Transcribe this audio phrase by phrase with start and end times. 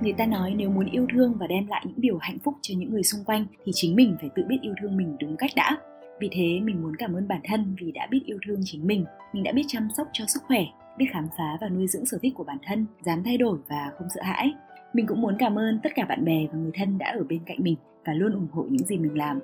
[0.00, 2.74] người ta nói nếu muốn yêu thương và đem lại những điều hạnh phúc cho
[2.78, 5.50] những người xung quanh thì chính mình phải tự biết yêu thương mình đúng cách
[5.56, 5.78] đã.
[6.20, 9.04] Vì thế mình muốn cảm ơn bản thân vì đã biết yêu thương chính mình.
[9.32, 10.64] Mình đã biết chăm sóc cho sức khỏe,
[10.98, 13.90] biết khám phá và nuôi dưỡng sở thích của bản thân, dám thay đổi và
[13.98, 14.54] không sợ hãi.
[14.92, 17.40] Mình cũng muốn cảm ơn tất cả bạn bè và người thân đã ở bên
[17.46, 17.76] cạnh mình
[18.06, 19.40] và luôn ủng hộ những gì mình làm.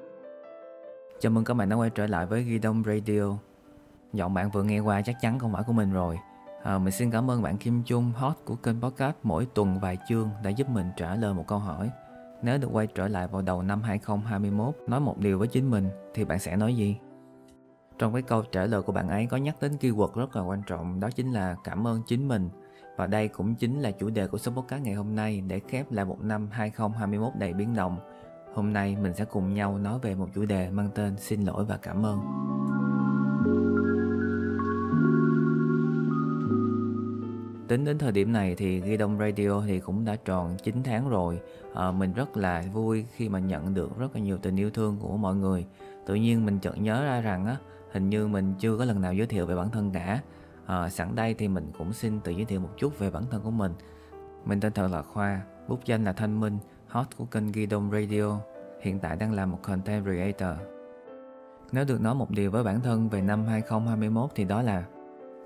[1.21, 3.39] Chào mừng các bạn đã quay trở lại với Ghi Đông Radio.
[4.13, 6.19] Giọng bạn vừa nghe qua chắc chắn không phải của mình rồi.
[6.63, 9.99] À, mình xin cảm ơn bạn Kim Trung, host của kênh podcast mỗi tuần vài
[10.09, 11.91] chương đã giúp mình trả lời một câu hỏi.
[12.43, 15.89] Nếu được quay trở lại vào đầu năm 2021 nói một điều với chính mình
[16.15, 16.97] thì bạn sẽ nói gì?
[17.99, 20.63] Trong cái câu trả lời của bạn ấy có nhắc đến keyword rất là quan
[20.67, 22.49] trọng đó chính là cảm ơn chính mình.
[22.97, 25.93] Và đây cũng chính là chủ đề của số podcast ngày hôm nay để khép
[25.93, 27.99] lại một năm 2021 đầy biến động.
[28.55, 31.65] Hôm nay mình sẽ cùng nhau nói về một chủ đề mang tên xin lỗi
[31.65, 32.21] và cảm ơn.
[37.73, 41.09] Tính đến thời điểm này thì Ghi Đông Radio thì cũng đã tròn 9 tháng
[41.09, 41.41] rồi.
[41.75, 44.97] À, Mình rất là vui khi mà nhận được rất là nhiều tình yêu thương
[45.01, 45.67] của mọi người.
[46.07, 47.57] Tự nhiên mình chợt nhớ ra rằng á
[47.93, 50.21] Hình như mình chưa có lần nào giới thiệu về bản thân cả.
[50.67, 53.43] À, Sẵn đây thì mình cũng xin tự giới thiệu một chút về bản thân
[53.43, 53.73] của mình.
[54.45, 57.91] Mình tên thật là Khoa Bút danh là Thanh Minh Host của kênh Ghi Đông
[57.91, 58.39] Radio
[58.83, 60.59] Hiện tại đang là một content creator.
[61.73, 64.85] Nếu được nói một điều với bản thân về năm 2021 thì đó là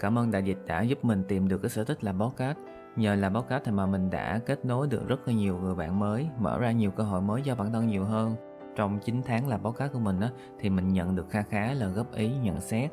[0.00, 2.58] Cảm ơn đại dịch đã giúp mình tìm được cái sở thích làm podcast.
[2.96, 5.98] Nhờ làm podcast thì mà mình đã kết nối được rất là nhiều người bạn
[5.98, 8.36] mới, mở ra nhiều cơ hội mới cho bản thân nhiều hơn.
[8.76, 11.86] Trong 9 tháng làm podcast của mình á, thì mình nhận được kha khá là
[11.86, 12.90] góp ý, nhận xét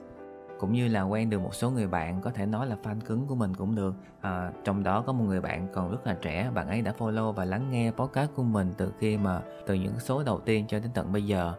[0.64, 3.28] cũng như là quen được một số người bạn có thể nói là fan cứng
[3.28, 6.50] của mình cũng được à, trong đó có một người bạn còn rất là trẻ
[6.54, 10.00] bạn ấy đã follow và lắng nghe podcast của mình từ khi mà từ những
[10.00, 11.54] số đầu tiên cho đến tận bây giờ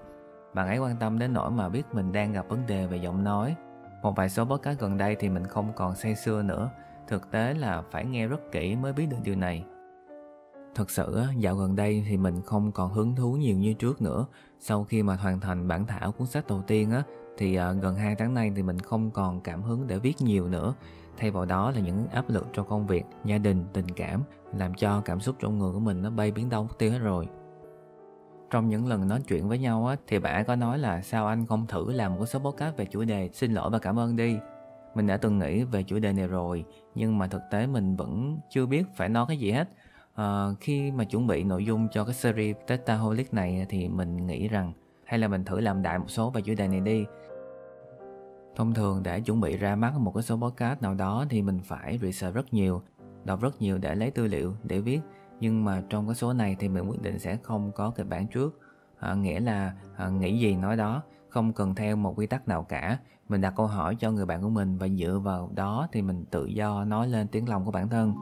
[0.55, 3.25] bạn ấy quan tâm đến nỗi mà biết mình đang gặp vấn đề về giọng
[3.25, 3.57] nói
[4.05, 6.71] một vài số podcast gần đây thì mình không còn say sưa nữa.
[7.09, 9.65] Thực tế là phải nghe rất kỹ mới biết được điều này.
[10.75, 14.27] Thật sự dạo gần đây thì mình không còn hứng thú nhiều như trước nữa.
[14.61, 17.03] Sau khi mà hoàn thành bản thảo cuốn sách đầu tiên á,
[17.39, 20.49] thì ờ, gần 2 tháng nay thì mình không còn cảm hứng để viết nhiều
[20.49, 20.75] nữa.
[21.17, 24.23] Thay vào đó là những áp lực trong công việc, gia đình, tình cảm,
[24.59, 27.29] làm cho cảm xúc trong người của mình nó bay biến đâu tiêu hết rồi
[28.55, 31.47] trong những lần nói chuyện với nhau á, thì bạn có nói là sao anh
[31.47, 34.39] không thử làm một số podcast về chủ đề xin lỗi và cảm ơn đi.
[34.95, 36.65] Mình đã từng nghĩ về chủ đề này rồi,
[36.95, 39.69] nhưng mà thực tế mình vẫn chưa biết phải nói cái gì hết.
[40.15, 44.49] À, khi mà chuẩn bị nội dung cho cái series Tetaholic này thì mình nghĩ
[44.49, 44.73] rằng
[45.05, 47.05] hay là mình thử làm đại một số về chủ đề này đi.
[48.57, 51.61] Thông thường để chuẩn bị ra mắt một cái số podcast nào đó thì mình
[51.65, 52.83] phải research rất nhiều,
[53.25, 55.01] đọc rất nhiều để lấy tư liệu để viết
[55.41, 58.27] nhưng mà trong cái số này thì mình quyết định sẽ không có kịch bản
[58.27, 58.61] trước.
[58.99, 61.03] À, nghĩa là à, nghĩ gì nói đó.
[61.29, 62.99] Không cần theo một quy tắc nào cả.
[63.29, 66.25] Mình đặt câu hỏi cho người bạn của mình và dựa vào đó thì mình
[66.31, 68.15] tự do nói lên tiếng lòng của bản thân.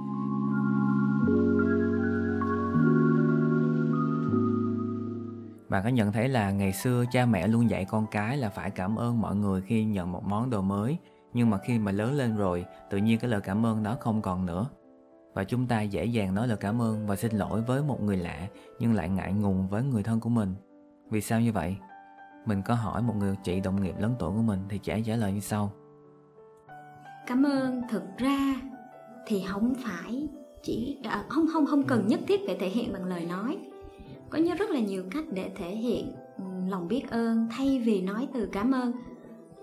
[5.68, 8.70] Bạn có nhận thấy là ngày xưa cha mẹ luôn dạy con cái là phải
[8.70, 10.98] cảm ơn mọi người khi nhận một món đồ mới
[11.34, 14.22] nhưng mà khi mà lớn lên rồi tự nhiên cái lời cảm ơn đó không
[14.22, 14.66] còn nữa?
[15.34, 18.16] Và chúng ta dễ dàng nói lời cảm ơn và xin lỗi với một người
[18.16, 18.48] lạ
[18.78, 20.54] nhưng lại ngại ngùng với người thân của mình.
[21.10, 21.76] Vì sao như vậy?
[22.46, 25.16] Mình có hỏi một người chị đồng nghiệp lớn tuổi của mình thì trẻ trả
[25.16, 25.72] lời như sau.
[27.26, 28.54] Cảm ơn thực ra
[29.26, 30.28] thì không phải
[30.62, 33.58] chỉ à, không không không cần nhất thiết phải thể hiện bằng lời nói.
[34.30, 36.12] Có như rất là nhiều cách để thể hiện
[36.68, 38.92] lòng biết ơn thay vì nói từ cảm ơn.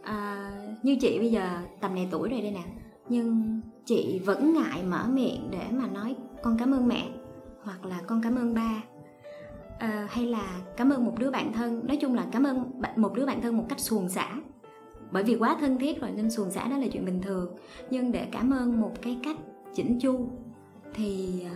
[0.04, 0.52] À,
[0.84, 2.64] như chị bây giờ tầm này tuổi rồi đây nè
[3.10, 7.10] nhưng chị vẫn ngại mở miệng để mà nói con cảm ơn mẹ
[7.64, 8.84] hoặc là con cảm ơn ba
[9.80, 13.14] à, hay là cảm ơn một đứa bạn thân nói chung là cảm ơn một
[13.14, 14.36] đứa bạn thân một cách xuồng xả
[15.12, 17.56] bởi vì quá thân thiết rồi nên xuồng xả đó là chuyện bình thường.
[17.90, 19.38] Nhưng để cảm ơn một cái cách
[19.74, 20.30] chỉnh chu
[20.94, 21.56] thì ờ,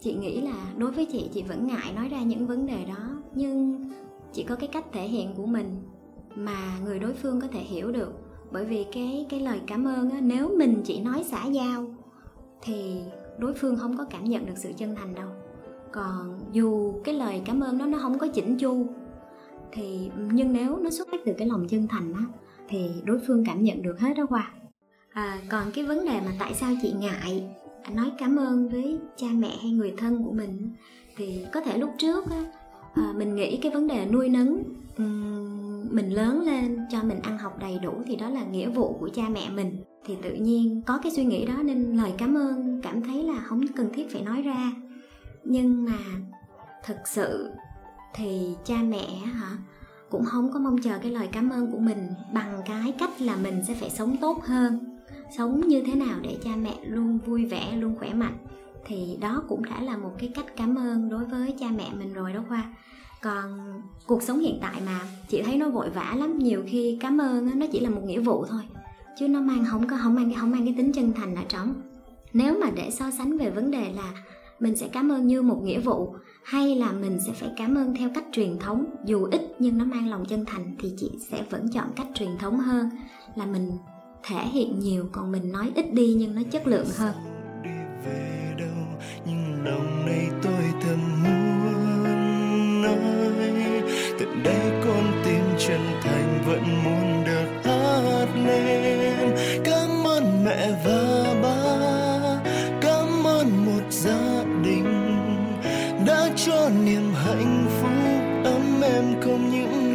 [0.00, 3.22] chị nghĩ là đối với chị chị vẫn ngại nói ra những vấn đề đó.
[3.34, 3.90] Nhưng
[4.32, 5.82] chỉ có cái cách thể hiện của mình
[6.34, 8.12] mà người đối phương có thể hiểu được
[8.54, 11.86] bởi vì cái cái lời cảm ơn á, nếu mình chỉ nói xã giao
[12.62, 13.00] thì
[13.38, 15.28] đối phương không có cảm nhận được sự chân thành đâu.
[15.92, 18.86] Còn dù cái lời cảm ơn đó nó không có chỉnh chu
[19.72, 22.24] thì nhưng nếu nó xuất phát từ cái lòng chân thành á
[22.68, 24.52] thì đối phương cảm nhận được hết đó qua
[25.12, 27.44] à, còn cái vấn đề mà tại sao chị ngại
[27.94, 30.70] nói cảm ơn với cha mẹ hay người thân của mình
[31.16, 32.44] thì có thể lúc trước á,
[32.94, 34.62] à, mình nghĩ cái vấn đề nuôi nấng
[35.94, 39.08] mình lớn lên, cho mình ăn học đầy đủ thì đó là nghĩa vụ của
[39.08, 39.84] cha mẹ mình.
[40.04, 43.38] Thì tự nhiên có cái suy nghĩ đó nên lời cảm ơn, cảm thấy là
[43.38, 44.72] không cần thiết phải nói ra.
[45.44, 45.98] Nhưng mà
[46.84, 47.50] thực sự
[48.14, 49.58] thì cha mẹ hả,
[50.10, 53.36] cũng không có mong chờ cái lời cảm ơn của mình bằng cái cách là
[53.36, 54.98] mình sẽ phải sống tốt hơn,
[55.36, 58.36] sống như thế nào để cha mẹ luôn vui vẻ, luôn khỏe mạnh.
[58.86, 62.12] Thì đó cũng đã là một cái cách cảm ơn đối với cha mẹ mình
[62.12, 62.74] rồi đó khoa
[63.24, 66.38] còn cuộc sống hiện tại mà, chị thấy nó vội vã lắm.
[66.38, 68.62] Nhiều khi cảm ơn nó chỉ là một nghĩa vụ thôi.
[69.18, 71.42] Chứ nó mang không có, không mang cái, không mang cái tính chân thành ở
[71.48, 71.74] trong
[72.34, 74.12] nếu mà để so sánh về vấn đề là
[74.60, 77.94] mình sẽ cảm ơn như một nghĩa vụ, hay là mình sẽ phải cảm ơn
[77.94, 81.42] theo cách truyền thống, dù ít nhưng nó mang lòng chân thành, thì chị sẽ
[81.50, 82.90] vẫn chọn cách truyền thống hơn.
[83.36, 83.72] Là mình
[84.22, 87.14] thể hiện nhiều, còn mình nói ít đi nhưng nó chất lượng hơn.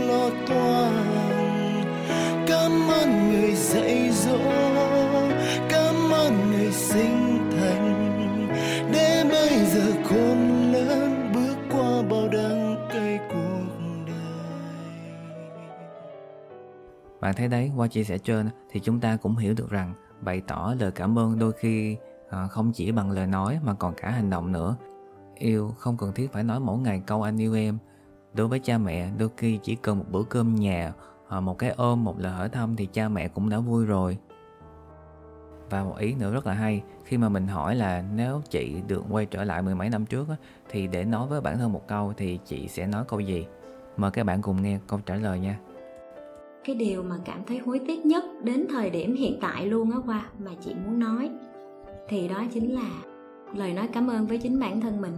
[0.09, 0.93] Lo toan
[2.47, 2.71] cảm
[3.01, 4.39] ơn người dạy dỗ
[5.69, 8.47] cảm ơn người sinh thành
[8.93, 15.09] để bây giờ khôn lớn bước qua bao đắng cay cuộc đời
[17.21, 20.41] Bạn thấy đấy, qua chia sẻ trên thì chúng ta cũng hiểu được rằng bày
[20.47, 21.97] tỏ lời cảm ơn đôi khi
[22.29, 24.75] à, không chỉ bằng lời nói mà còn cả hành động nữa.
[25.35, 27.77] Yêu không cần thiết phải nói mỗi ngày câu anh yêu em.
[28.33, 30.93] Đối với cha mẹ, đôi khi chỉ cần một bữa cơm nhà,
[31.27, 34.17] hoặc một cái ôm, một lời hỏi thăm thì cha mẹ cũng đã vui rồi.
[35.69, 39.03] Và một ý nữa rất là hay, khi mà mình hỏi là nếu chị được
[39.09, 40.35] quay trở lại mười mấy năm trước á,
[40.69, 43.45] thì để nói với bản thân một câu thì chị sẽ nói câu gì?
[43.97, 45.59] Mời các bạn cùng nghe câu trả lời nha.
[46.63, 49.97] cái điều mà cảm thấy hối tiếc nhất đến thời điểm hiện tại luôn á
[50.05, 51.29] qua mà chị muốn nói
[52.07, 52.89] thì đó chính là
[53.53, 55.13] lời nói cảm ơn với chính bản thân mình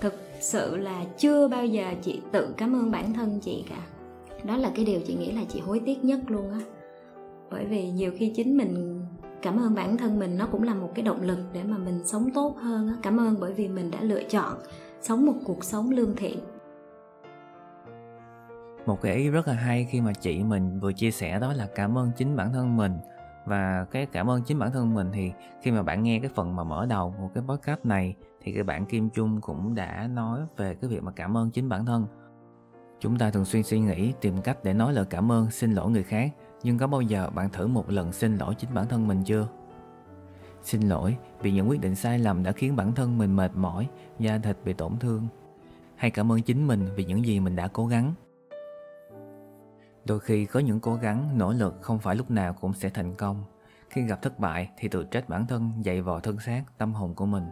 [0.00, 3.86] thực sự là chưa bao giờ chị tự cảm ơn bản thân chị cả.
[4.44, 6.60] Đó là cái điều chị nghĩ là chị hối tiếc nhất luôn á.
[7.50, 9.02] Bởi vì nhiều khi chính mình
[9.42, 12.02] cảm ơn bản thân mình nó cũng là một cái động lực để mà mình
[12.04, 12.94] sống tốt hơn á.
[13.02, 14.58] Cảm ơn bởi vì mình đã lựa chọn
[15.02, 16.38] sống một cuộc sống lương thiện.
[18.86, 21.68] Một cái ý rất là hay khi mà chị mình vừa chia sẻ đó là
[21.74, 22.92] cảm ơn chính bản thân mình
[23.46, 25.32] và cái cảm ơn chính bản thân mình thì
[25.62, 28.62] khi mà bạn nghe cái phần mà mở đầu của cái podcast này thì cái
[28.62, 32.06] bạn Kim Trung cũng đã nói về cái việc mà cảm ơn chính bản thân.
[33.00, 35.90] Chúng ta thường xuyên suy nghĩ, tìm cách để nói lời cảm ơn, xin lỗi
[35.90, 36.32] người khác.
[36.62, 39.48] Nhưng có bao giờ bạn thử một lần xin lỗi chính bản thân mình chưa?
[40.62, 43.88] Xin lỗi vì những quyết định sai lầm đã khiến bản thân mình mệt mỏi,
[44.18, 45.26] da thịt bị tổn thương.
[45.96, 48.14] Hay cảm ơn chính mình vì những gì mình đã cố gắng
[50.06, 53.14] đôi khi có những cố gắng, nỗ lực không phải lúc nào cũng sẽ thành
[53.14, 53.44] công.
[53.90, 57.14] Khi gặp thất bại thì tự trách bản thân dạy vò thân xác, tâm hồn
[57.14, 57.44] của mình.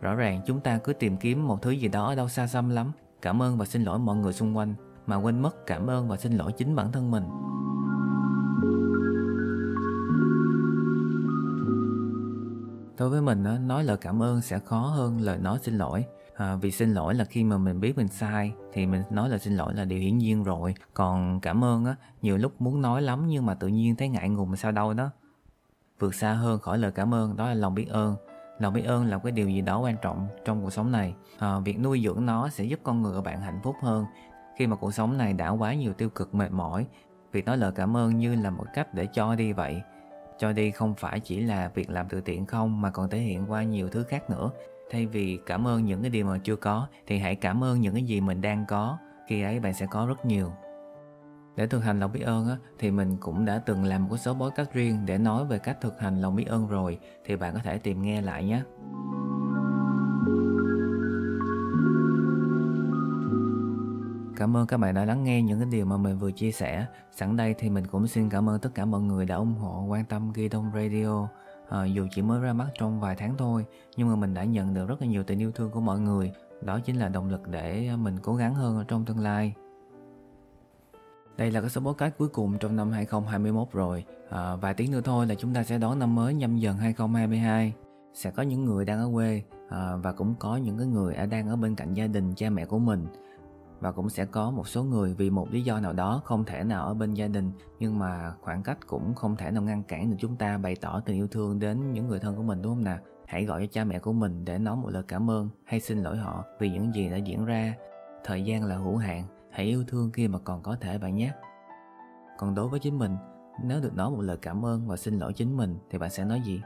[0.00, 2.68] Rõ ràng chúng ta cứ tìm kiếm một thứ gì đó ở đâu xa xăm
[2.68, 2.92] lắm.
[3.22, 4.74] Cảm ơn và xin lỗi mọi người xung quanh,
[5.06, 7.24] mà quên mất cảm ơn và xin lỗi chính bản thân mình.
[12.98, 16.04] Đối với mình nói lời cảm ơn sẽ khó hơn lời nói xin lỗi
[16.40, 19.38] à, vì xin lỗi là khi mà mình biết mình sai thì mình nói là
[19.38, 20.74] xin lỗi là điều hiển nhiên rồi.
[20.94, 24.28] Còn cảm ơn á nhiều lúc muốn nói lắm nhưng mà tự nhiên thấy ngại
[24.28, 25.10] ngùng sao đâu đó.
[25.98, 28.16] Vượt xa hơn khỏi lời cảm ơn đó là lòng biết ơn.
[28.58, 31.14] Lòng biết ơn là cái điều gì đó quan trọng trong cuộc sống này.
[31.38, 34.04] À, việc nuôi dưỡng nó sẽ giúp con người của bạn hạnh phúc hơn.
[34.56, 36.86] Khi mà cuộc sống này đã quá nhiều tiêu cực mệt mỏi
[37.32, 39.82] việc nói lời cảm ơn như là một cách để cho đi vậy.
[40.38, 43.50] Cho đi không phải chỉ là việc làm từ thiện không mà còn thể hiện
[43.50, 44.50] qua nhiều thứ khác nữa
[44.90, 47.94] thay vì cảm ơn những cái điều mà chưa có thì hãy cảm ơn những
[47.94, 50.52] cái gì mình đang có khi ấy bạn sẽ có rất nhiều
[51.56, 54.34] để thực hành lòng biết ơn á, thì mình cũng đã từng làm một số
[54.34, 57.54] bối cách riêng để nói về cách thực hành lòng biết ơn rồi thì bạn
[57.54, 58.62] có thể tìm nghe lại nhé
[64.36, 66.86] Cảm ơn các bạn đã lắng nghe những cái điều mà mình vừa chia sẻ.
[67.12, 69.84] Sẵn đây thì mình cũng xin cảm ơn tất cả mọi người đã ủng hộ
[69.88, 71.28] quan tâm Ghi Đông Radio.
[71.70, 73.64] À, dù chỉ mới ra mắt trong vài tháng thôi,
[73.96, 76.32] nhưng mà mình đã nhận được rất là nhiều tình yêu thương của mọi người.
[76.62, 79.54] Đó chính là động lực để mình cố gắng hơn trong tương lai.
[81.36, 84.04] Đây là cái số podcast cuối cùng trong năm 2021 rồi.
[84.30, 87.72] À, vài tiếng nữa thôi là chúng ta sẽ đón năm mới nhâm dần 2022.
[88.14, 91.48] Sẽ có những người đang ở quê à, và cũng có những cái người đang
[91.48, 93.06] ở bên cạnh gia đình, cha mẹ của mình
[93.80, 96.64] và cũng sẽ có một số người vì một lý do nào đó không thể
[96.64, 100.10] nào ở bên gia đình, nhưng mà khoảng cách cũng không thể nào ngăn cản
[100.10, 102.74] được chúng ta bày tỏ tình yêu thương đến những người thân của mình, đúng
[102.74, 102.98] không nào?
[103.26, 106.02] Hãy gọi cho cha mẹ của mình để nói một lời cảm ơn hay xin
[106.02, 107.74] lỗi họ vì những gì đã diễn ra.
[108.24, 109.24] Thời gian là hữu hạn.
[109.50, 111.32] Hãy yêu thương khi mà còn có thể bạn nhé.
[112.38, 113.16] Còn đối với chính mình,
[113.64, 116.24] nếu được nói một lời cảm ơn và xin lỗi chính mình thì bạn sẽ
[116.24, 116.60] nói gì?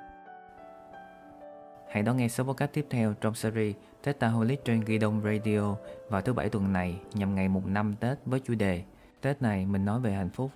[1.95, 5.77] Hãy đón nghe số podcast tiếp theo trong series Testaholic trên Ghi Đông Radio
[6.09, 8.83] vào thứ bảy tuần này nhằm ngày mùng 5 Tết với chủ đề
[9.21, 10.51] Tết này mình nói về hạnh phúc.